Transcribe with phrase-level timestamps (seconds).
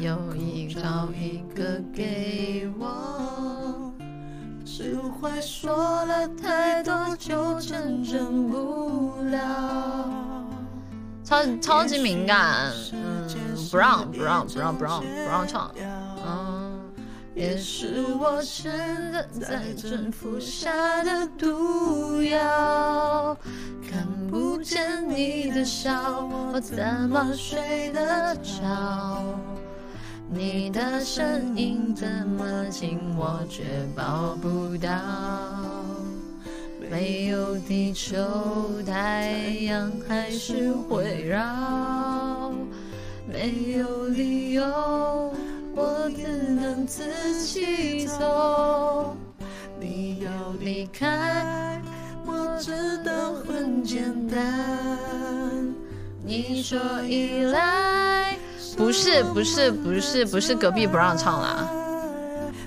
[0.00, 3.92] 有一找一个给我。
[4.64, 10.44] 释怀说了太多，就成真不了。
[11.24, 13.28] 超超级敏感，嗯，
[13.70, 15.70] 不让不让不让不让不让唱，
[16.26, 16.80] 嗯，
[17.34, 23.36] 也是我真的在征服下的毒药。
[23.90, 26.78] 看不见你的笑，我怎
[27.10, 29.22] 么睡得着？
[30.30, 33.62] 你的声音这么近，我却
[33.96, 34.90] 抱不到。
[36.90, 38.16] 没有地球，
[38.86, 39.30] 太
[39.62, 42.52] 阳还是会绕。
[43.26, 44.62] 没有理由，
[45.74, 47.02] 我只能自
[47.42, 49.16] 己走。
[49.80, 51.80] 你要离开，
[52.26, 54.38] 我知道很简单。
[56.22, 58.27] 你说依赖。
[58.78, 61.68] 不是不是不是不是隔壁不让唱啦。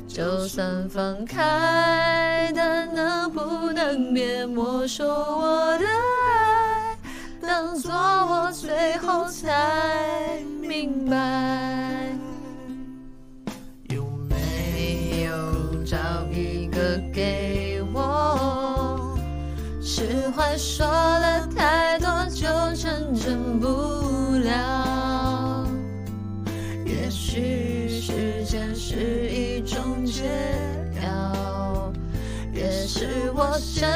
[0.09, 6.98] 就算分开，但能不能别没收我的爱？
[7.41, 12.13] 当作我最后才明白。
[13.90, 15.98] 有没有找
[16.29, 19.18] 一个给我？
[19.81, 20.85] 释怀说
[28.76, 30.23] 是一种解
[31.04, 31.91] 药，
[32.54, 33.90] 也是我现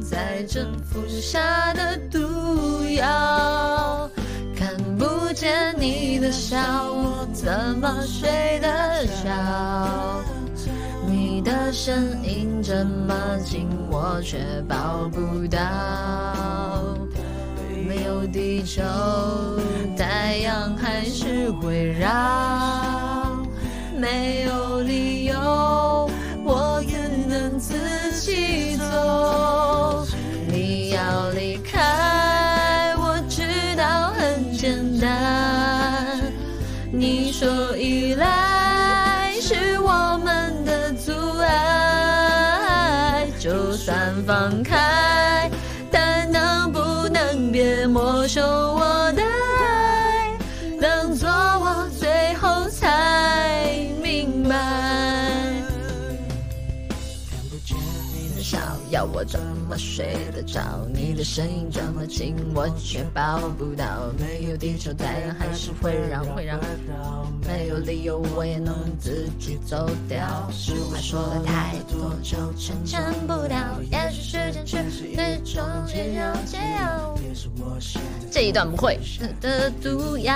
[0.00, 4.10] 在征服下的毒药。
[4.54, 6.56] 看不见你的笑，
[6.92, 7.48] 我怎
[7.80, 10.24] 么睡得着？
[11.06, 13.14] 你的声音这么
[13.44, 15.58] 近，我却抱不到。
[17.86, 18.82] 没有地球，
[19.96, 22.95] 太阳还是会绕。
[24.06, 26.08] 没有理由，
[26.44, 27.74] 我也能自
[28.20, 30.06] 己走。
[30.46, 33.42] 你要离开，我知
[33.76, 36.20] 道很简单。
[36.92, 45.50] 你说依赖是我们的阻碍，就算放开。
[45.90, 49.22] 但能不能别没收我的
[58.96, 60.58] 要我怎么睡得着？
[60.90, 63.84] 你的声音这么近，我却抱不到。
[64.18, 66.58] 没有地球，太阳还是会让会让。
[67.46, 70.48] 没有理由，我也能自己走掉。
[70.50, 73.78] 实话说了太多，就成真不了。
[73.92, 75.14] 也许时间却是一
[75.44, 77.14] 种解药，解药。
[78.30, 78.98] 这一段不会。
[79.42, 80.34] 的毒药。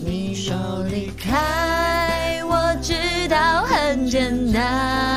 [0.00, 0.56] 你说
[0.90, 2.94] 离开，我知
[3.28, 5.07] 道很简单。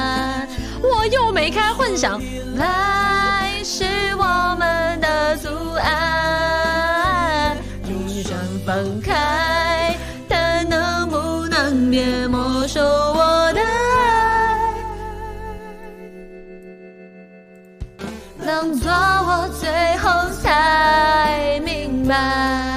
[1.51, 2.21] 开混响，
[2.59, 3.83] 爱是
[4.17, 7.57] 我们的阻碍。
[7.83, 9.95] 就算分开，
[10.27, 14.73] 但能不能别没收我的爱？
[18.45, 20.09] 当作我最后
[20.41, 22.70] 才明白。